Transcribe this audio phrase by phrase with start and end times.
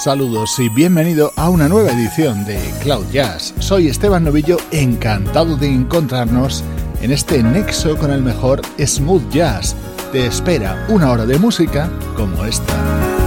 [0.00, 3.52] Saludos y bienvenido a una nueva edición de Cloud Jazz.
[3.58, 6.64] Soy Esteban Novillo, encantado de encontrarnos
[7.02, 9.76] en este nexo con el mejor smooth jazz.
[10.10, 13.19] Te espera una hora de música como esta.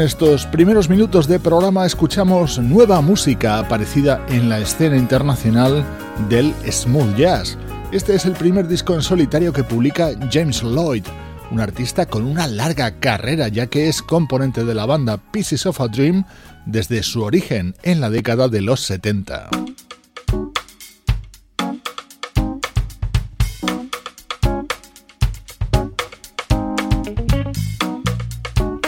[0.00, 5.84] En estos primeros minutos de programa escuchamos nueva música aparecida en la escena internacional
[6.30, 7.58] del smooth jazz.
[7.92, 11.04] Este es el primer disco en solitario que publica James Lloyd,
[11.50, 15.82] un artista con una larga carrera ya que es componente de la banda Pieces of
[15.82, 16.24] a Dream
[16.64, 19.50] desde su origen en la década de los 70.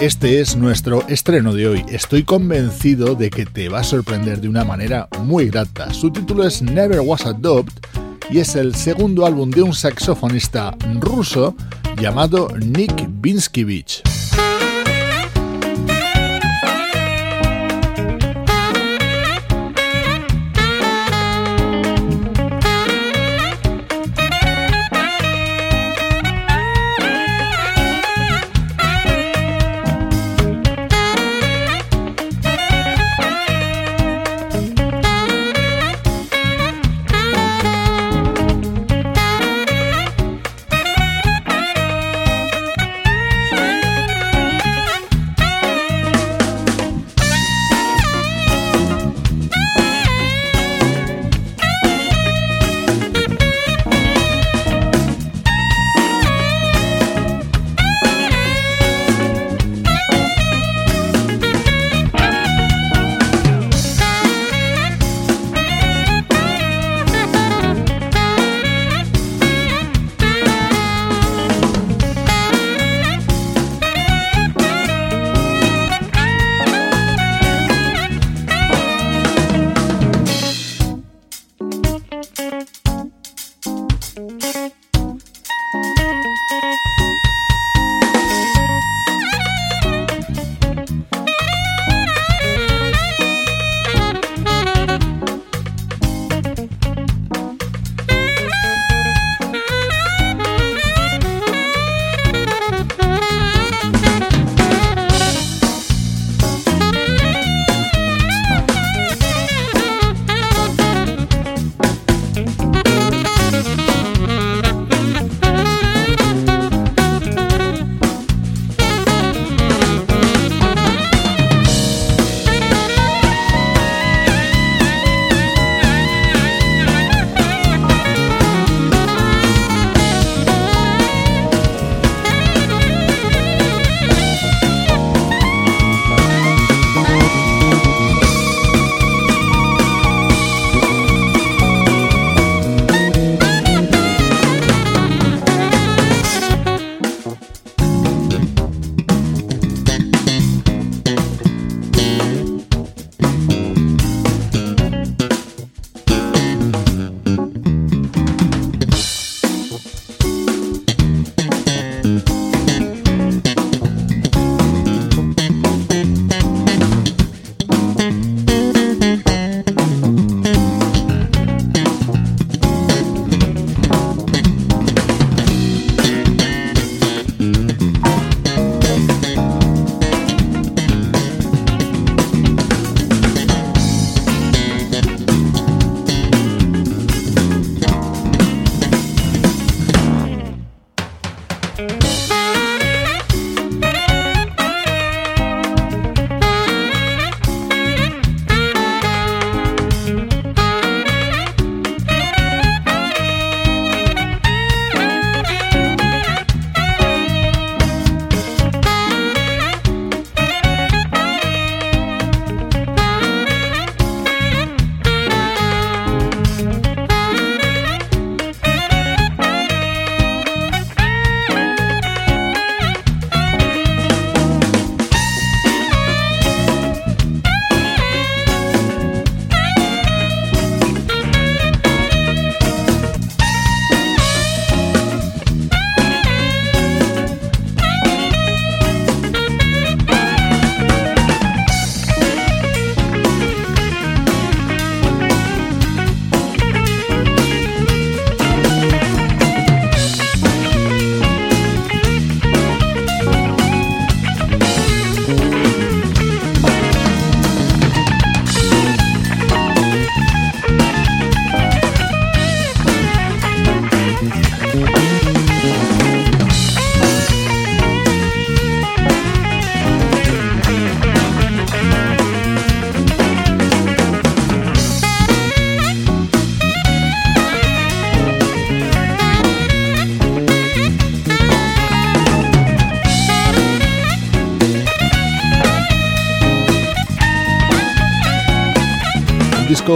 [0.03, 1.85] Este es nuestro estreno de hoy.
[1.89, 5.95] Estoy convencido de que te va a sorprender de una manera muy grata.
[5.95, 7.37] Su título es Never Was a
[8.29, 11.55] y es el segundo álbum de un saxofonista ruso
[12.01, 14.03] llamado Nick Binskivich.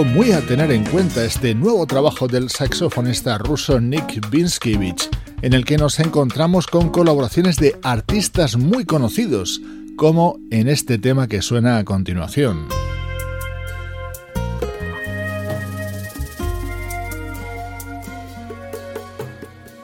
[0.04, 5.08] Muy a tener en cuenta, este nuevo trabajo del saxofonista ruso Nick Binskiewicz,
[5.42, 9.60] en el que nos encontramos con colaboraciones de artistas muy conocidos,
[9.96, 12.68] como en este tema que suena a continuación.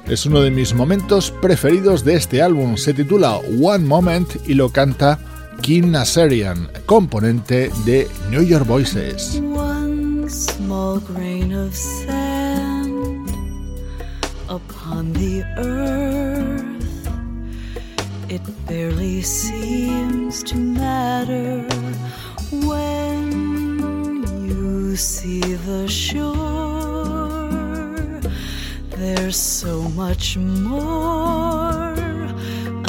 [0.06, 2.76] Es uno de mis momentos preferidos de este álbum.
[2.76, 5.18] Se titula One Moment y lo canta
[5.62, 9.40] Kim Nasarian, componente de New York Voices.
[10.72, 13.28] Small grain of sand
[14.48, 17.08] upon the earth.
[18.30, 21.60] It barely seems to matter
[22.70, 26.32] when you see the shore.
[28.96, 31.92] There's so much more,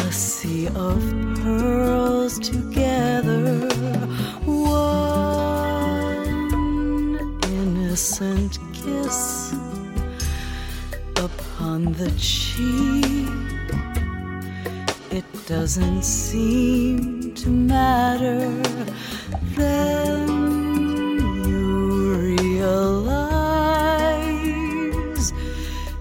[0.07, 1.03] a sea of
[1.35, 3.92] pearls together.
[15.09, 18.47] It doesn't seem to matter.
[19.55, 20.27] Then
[21.47, 22.93] you realize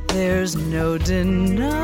[0.09, 1.82] there's no denying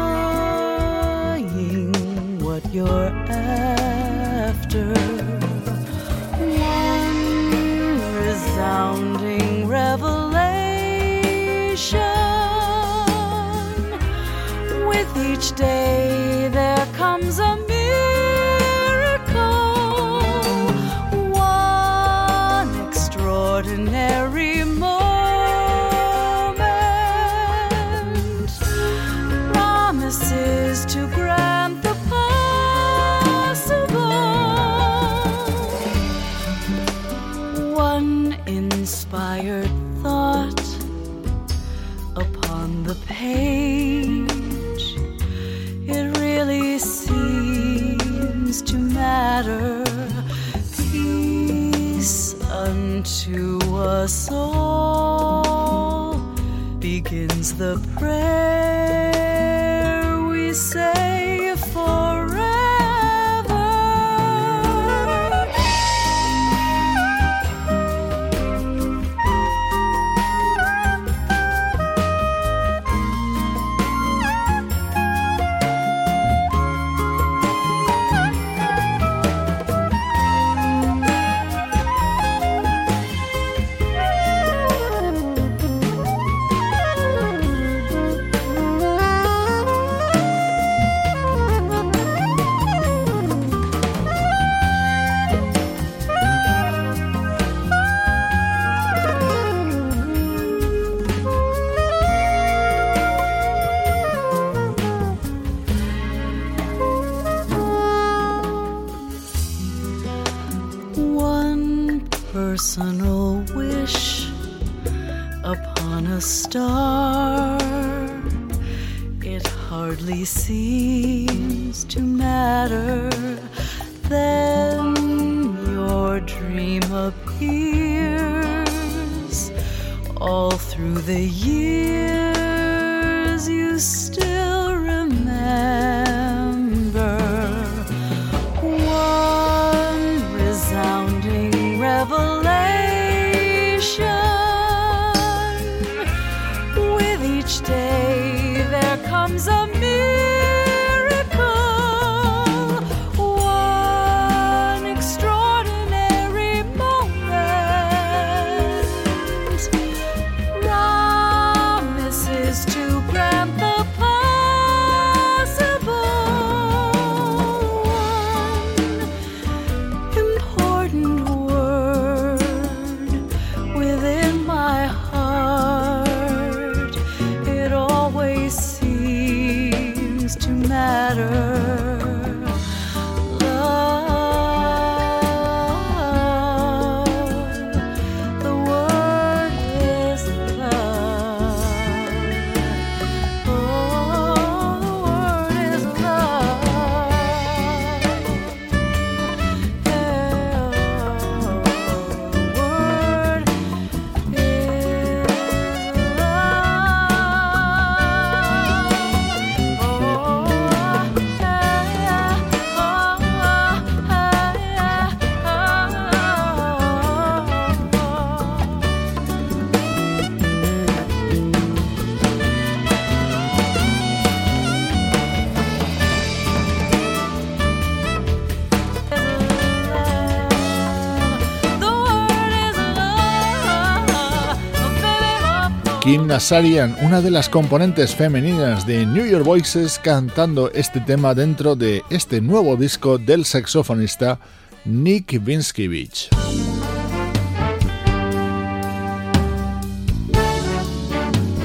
[236.29, 242.03] Nazarian, una de las componentes femeninas de New York Voices, cantando este tema dentro de
[242.11, 244.39] este nuevo disco del saxofonista
[244.85, 246.29] Nick Vinskevich.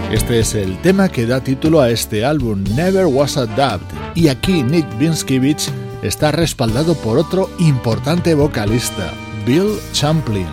[0.09, 3.83] Este es el tema que da título a este álbum, Never Was a Doubt,
[4.15, 5.69] y aquí Nick Vinskevich
[6.03, 9.13] está respaldado por otro importante vocalista,
[9.45, 10.47] Bill Champlin.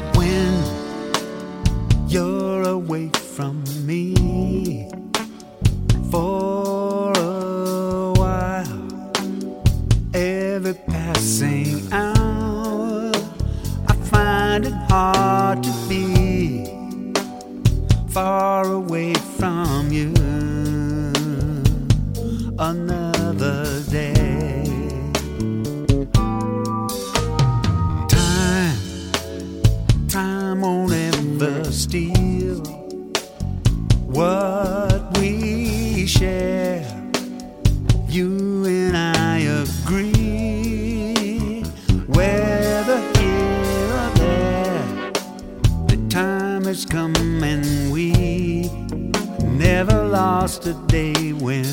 [49.74, 51.64] Never lost a day when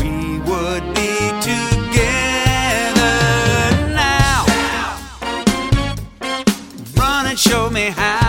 [0.00, 1.12] we would be
[1.50, 3.14] together
[3.94, 4.46] now.
[6.96, 8.21] Run and show me how.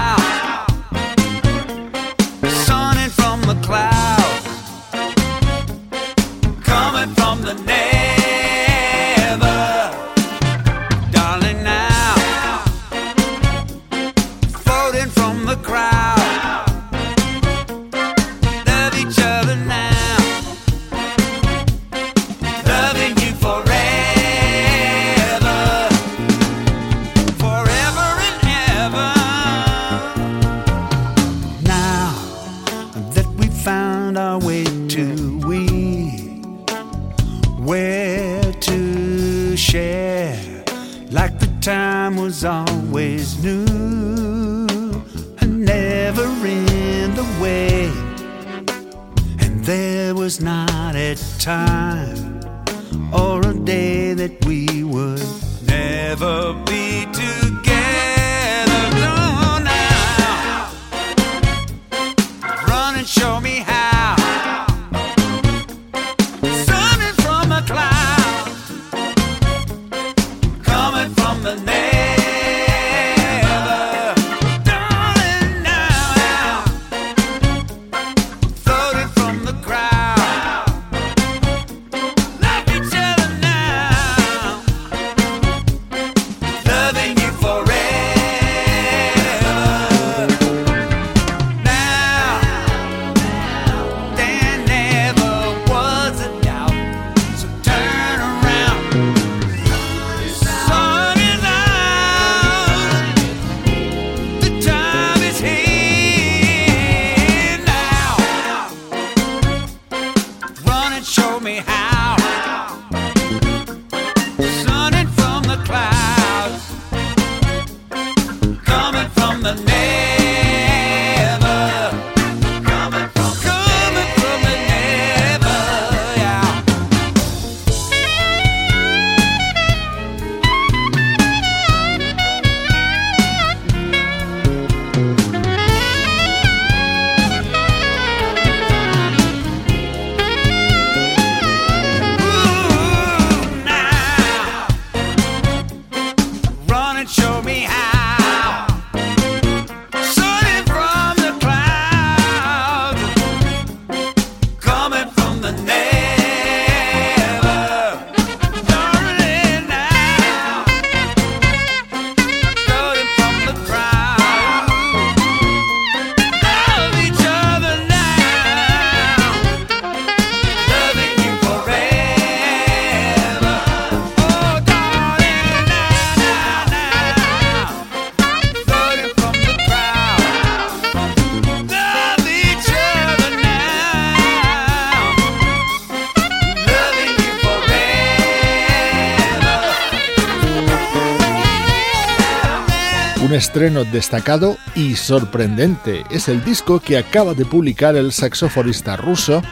[193.54, 199.44] Estreno destacado y sorprendente es el disco que acaba de publicar el saxofonista ruso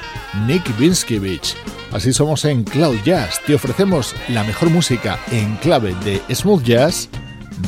[0.48, 1.56] Nick Vinskevich.
[1.92, 7.10] Así somos en Cloud Jazz, te ofrecemos la mejor música en clave de smooth jazz,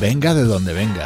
[0.00, 1.04] venga de donde venga.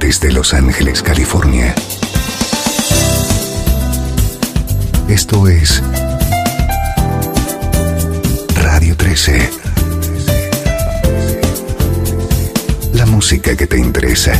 [0.00, 1.72] desde Los Ángeles, California.
[5.08, 5.82] Esto es
[8.76, 9.50] Radio 13.
[12.92, 14.38] La música que te interesa.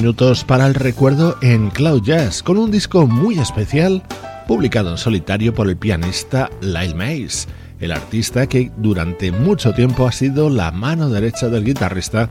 [0.00, 4.02] Minutos para el recuerdo en Cloud Jazz, con un disco muy especial
[4.48, 7.46] publicado en solitario por el pianista Lyle Mays,
[7.80, 12.30] el artista que durante mucho tiempo ha sido la mano derecha del guitarrista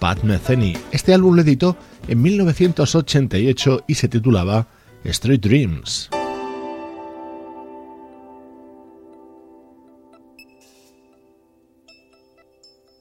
[0.00, 0.76] Pat Metheny.
[0.90, 1.76] Este álbum lo editó
[2.08, 4.66] en 1988 y se titulaba
[5.04, 6.10] Street Dreams.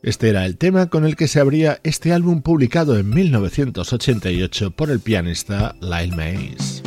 [0.04, 4.92] Este era el tema con el que se abría este álbum publicado en 1988 por
[4.92, 6.84] el pianista Lyle Mays.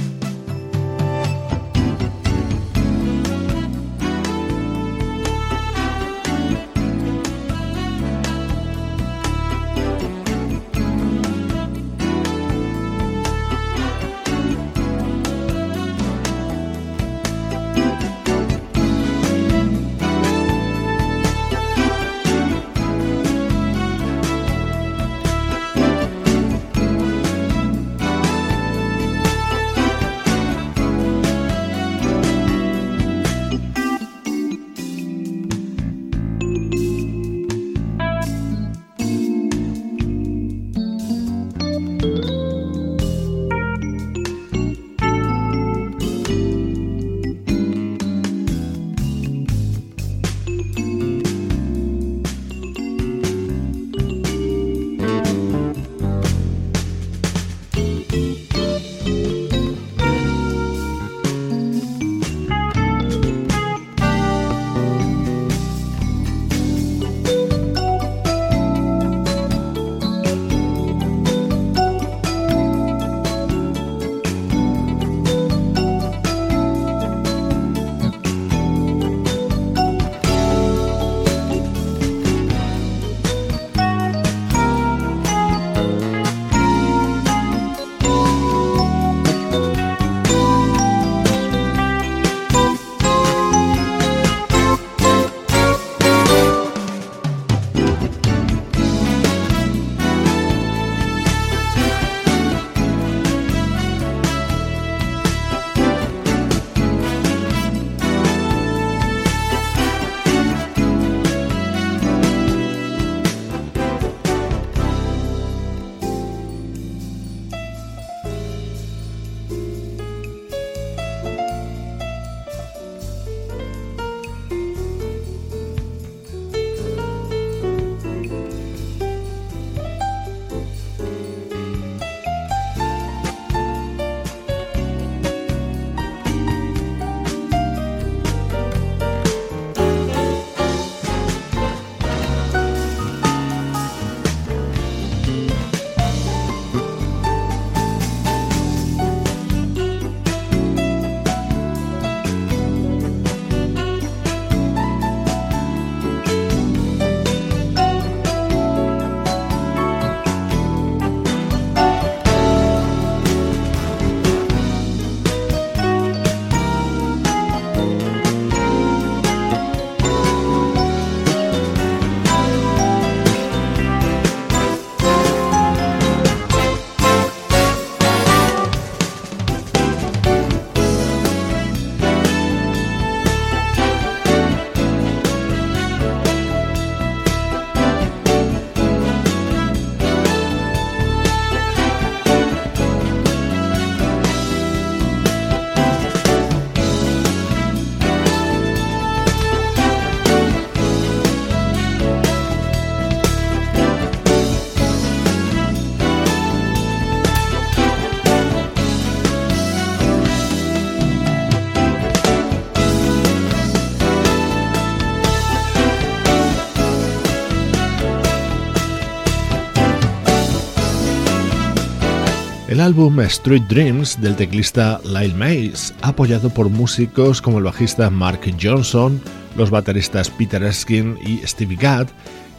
[222.87, 229.20] Álbum Street Dreams del teclista Lyle Mays, apoyado por músicos como el bajista Mark Johnson,
[229.57, 232.07] los bateristas Peter Erskine y Stevie Gadd,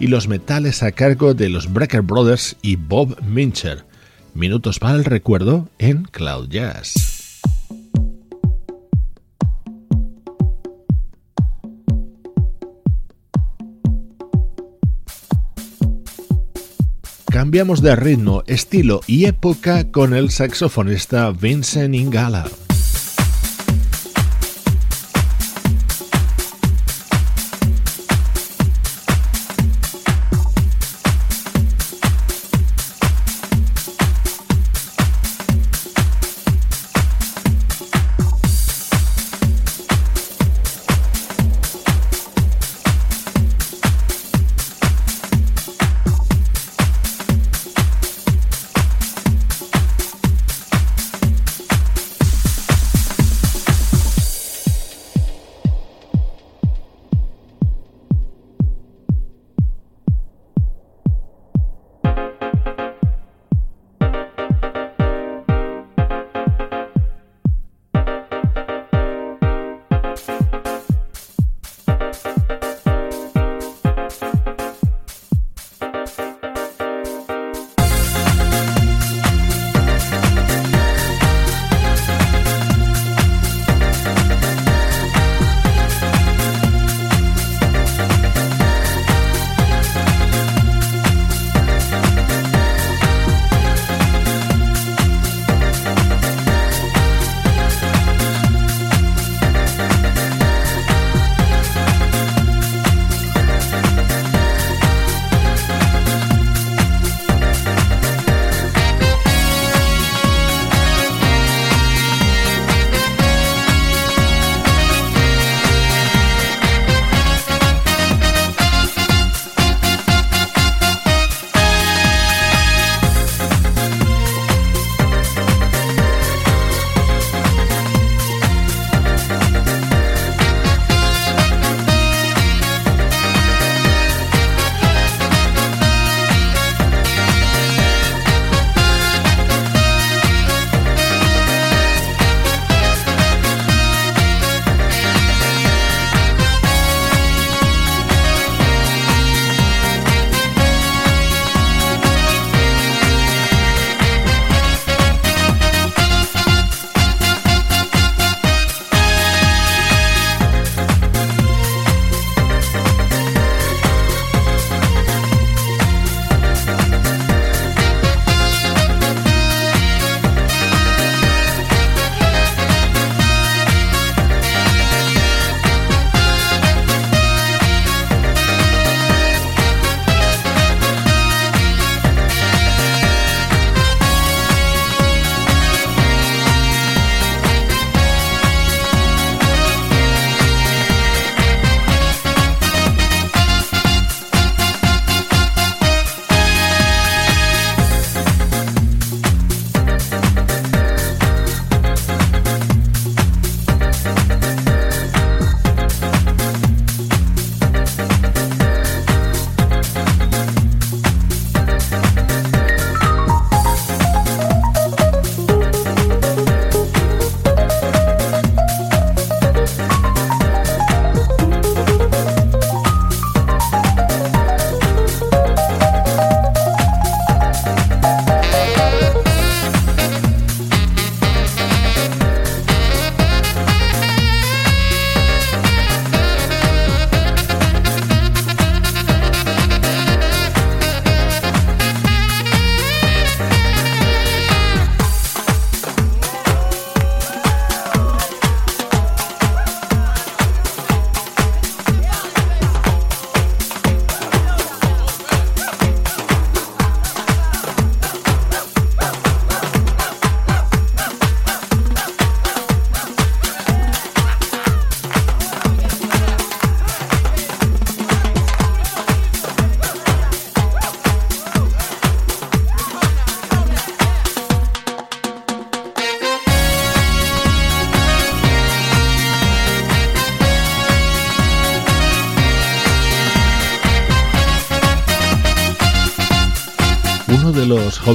[0.01, 3.85] y los metales a cargo de los Brecker Brothers y Bob Mincher.
[4.33, 7.06] Minutos para el recuerdo en Cloud Jazz.
[17.47, 22.43] Cambiamos de ritmo, estilo y época con el saxofonista Vincent Ingala.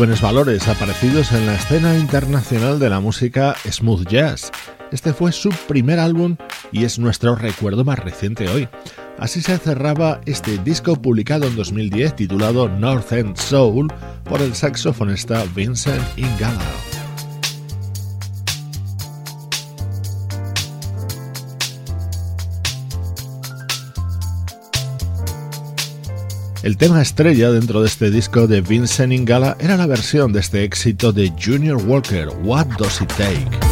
[0.02, 4.50] jóvenes valores aparecidos en la escena internacional de la música smooth jazz.
[4.90, 6.36] Este fue su primer álbum
[6.72, 8.68] y es nuestro recuerdo más reciente hoy.
[9.16, 13.92] Así se cerraba este disco publicado en 2010 titulado North End Soul
[14.24, 16.71] por el saxofonista Vincent Ingala.
[26.62, 30.62] El tema estrella dentro de este disco de Vincent Ingala era la versión de este
[30.62, 33.71] éxito de Junior Walker, What Does It Take?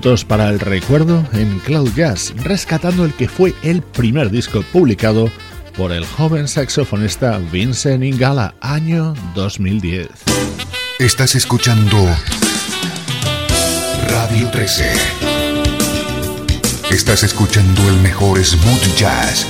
[0.00, 5.30] minutos para el recuerdo en Cloud Jazz, rescatando el que fue el primer disco publicado
[5.76, 10.08] por el joven saxofonista Vincent Ingala, año 2010.
[10.98, 11.98] Estás escuchando
[14.08, 14.90] Radio 13.
[16.90, 19.44] Estás escuchando el mejor smooth jazz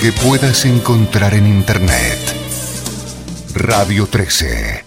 [0.00, 2.18] que puedas encontrar en Internet.
[3.54, 4.83] Radio 13.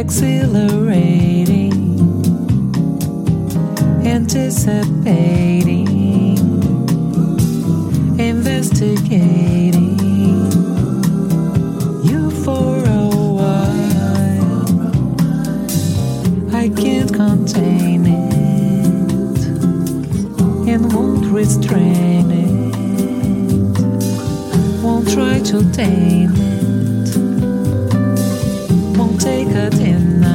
[0.00, 1.72] exhilarating,
[4.04, 5.86] anticipating,
[8.18, 9.94] investigating.
[12.02, 14.66] You for a while,
[16.52, 19.46] I can't contain it
[20.68, 22.74] and won't restrain it,
[24.82, 26.33] won't try to tame
[29.24, 30.34] take a denial.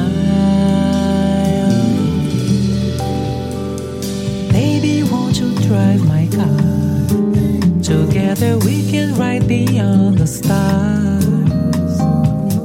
[4.50, 6.58] Baby, won't you drive my car?
[7.80, 11.24] Together we can ride beyond the stars.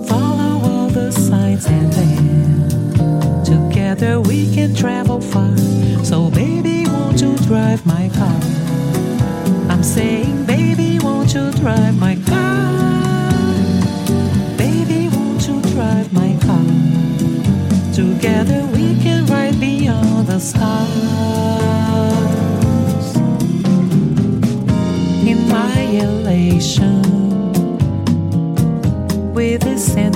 [0.10, 5.56] Follow all the signs and then together we can travel far.
[6.04, 8.25] So, baby, won't you drive my car?
[20.36, 20.92] the stars.
[25.26, 27.02] In my elation,
[29.34, 30.15] with a sense.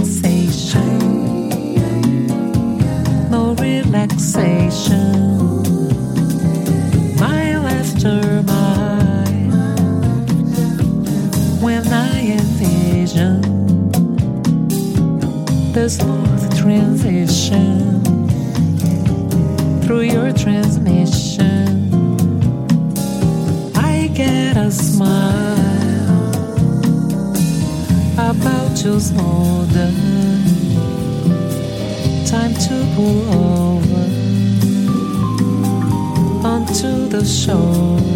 [37.19, 38.08] 的手。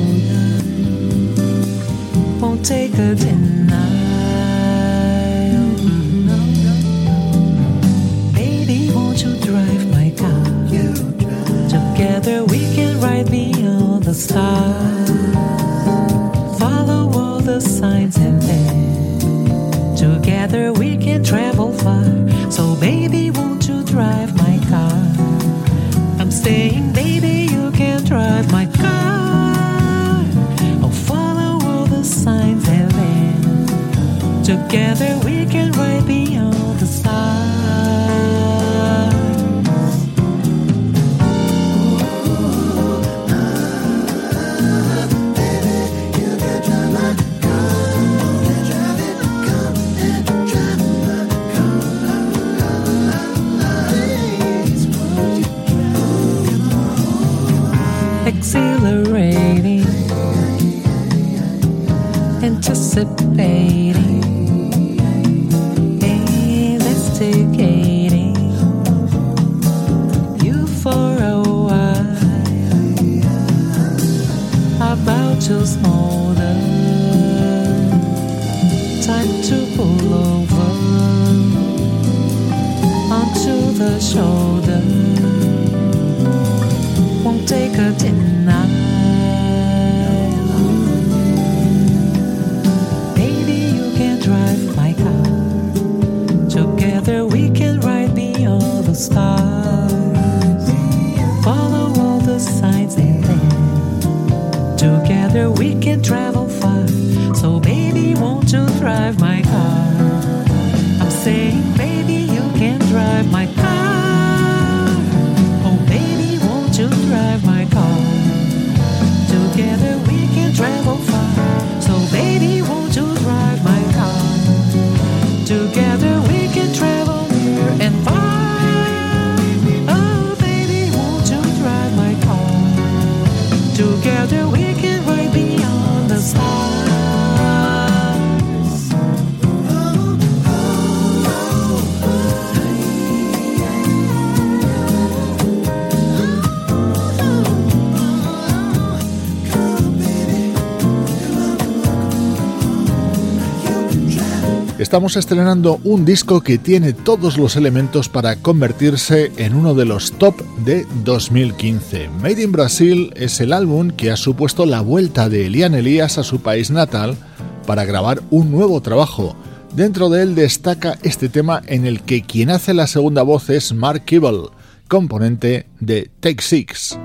[154.93, 160.11] estamos estrenando un disco que tiene todos los elementos para convertirse en uno de los
[160.11, 162.09] top de 2015.
[162.21, 166.23] Made in Brazil es el álbum que ha supuesto la vuelta de Elian Elías a
[166.23, 167.17] su país natal
[167.65, 169.35] para grabar un nuevo trabajo.
[169.73, 173.73] Dentro de él destaca este tema en el que quien hace la segunda voz es
[173.73, 174.49] Mark Kibble,
[174.87, 176.99] componente de Take Six.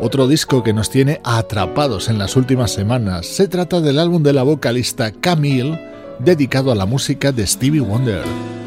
[0.00, 3.26] otro disco que nos tiene atrapados en las últimas semanas.
[3.26, 5.80] Se trata del álbum de la vocalista Camille,
[6.18, 8.59] dedicado a la música de Stevie Wonder.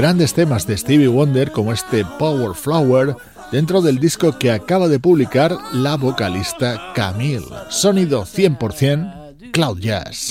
[0.00, 3.14] Grandes temas de Stevie Wonder como este Power Flower
[3.52, 7.44] dentro del disco que acaba de publicar la vocalista Camille.
[7.68, 10.30] Sonido 100% Cloud Jazz.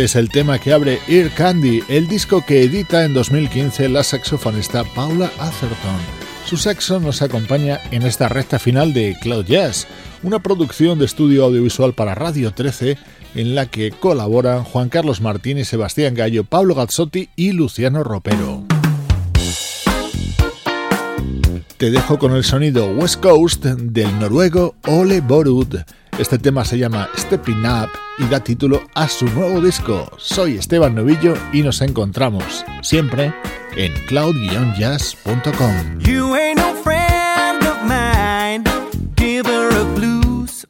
[0.00, 4.02] Este es el tema que abre Ear Candy, el disco que edita en 2015 la
[4.02, 6.00] saxofonista Paula Atherton.
[6.46, 9.86] Su saxo nos acompaña en esta recta final de Cloud Jazz,
[10.22, 12.96] una producción de estudio audiovisual para Radio 13
[13.34, 18.64] en la que colaboran Juan Carlos Martín y Sebastián Gallo, Pablo Gazzotti y Luciano Ropero.
[21.76, 25.76] Te dejo con el sonido West Coast del noruego Ole Borud.
[26.18, 27.90] Este tema se llama Stepping Up
[28.20, 30.10] y da título a su nuevo disco.
[30.18, 33.32] Soy Esteban Novillo y nos encontramos siempre
[33.76, 36.00] en cloud-jazz.com.
[36.00, 38.64] You ain't no friend of mine,
[39.16, 40.66] giver of blues.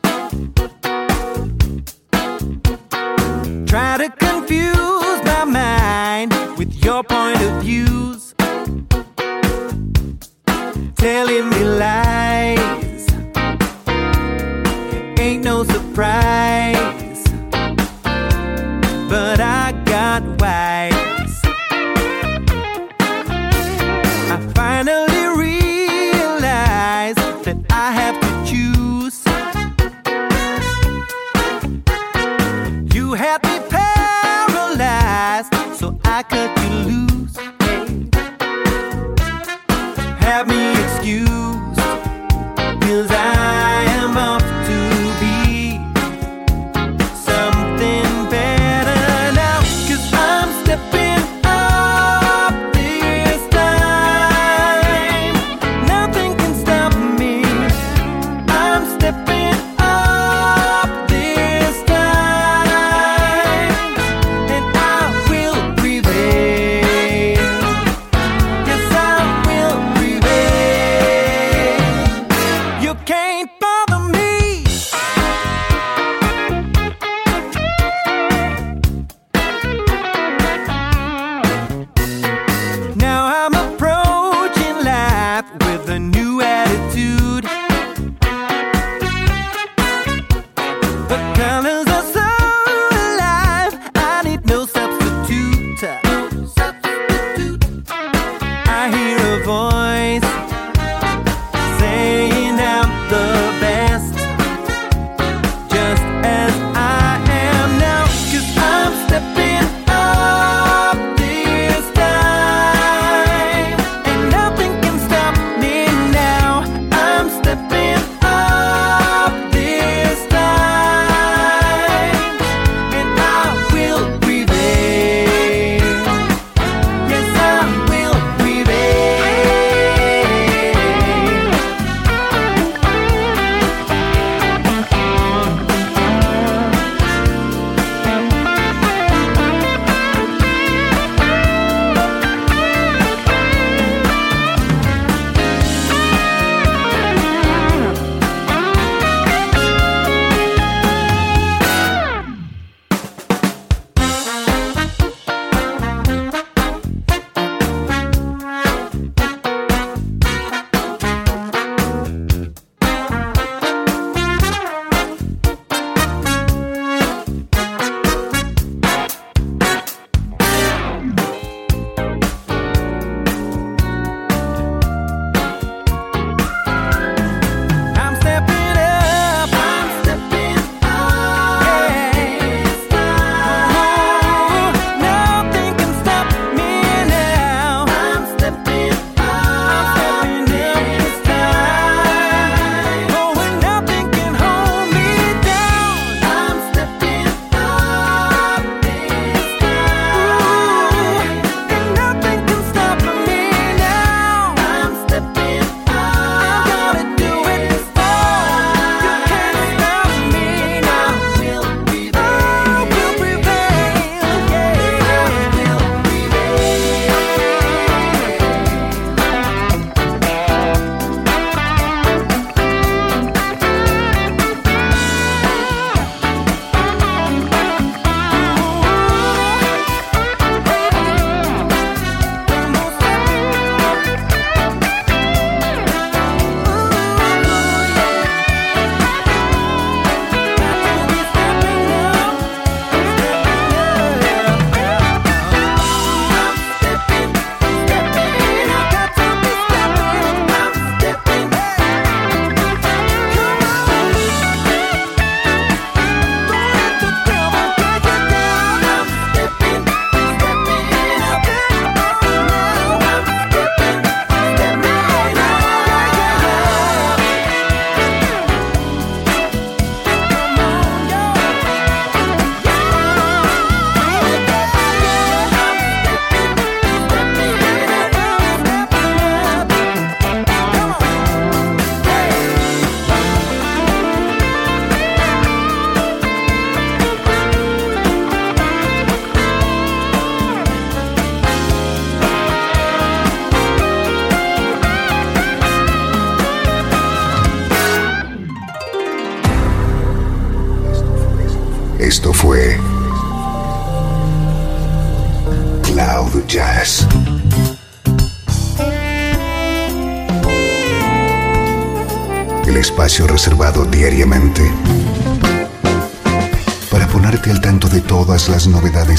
[3.66, 8.34] Try to confuse my mind with your point of views.
[10.96, 12.60] Telling me lies
[15.20, 16.89] ain't no surprise,